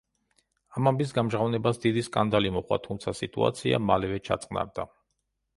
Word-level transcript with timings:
ამ 0.79 0.87
ამბის 0.91 1.11
გამჟღავნებას 1.17 1.81
დიდი 1.83 2.03
სკანდალი 2.09 2.53
მოჰყვა, 2.57 2.79
თუმცა 2.87 3.15
სიტუაცია 3.21 3.81
მალევე 3.91 4.21
ჩაწყნარდა. 4.31 4.89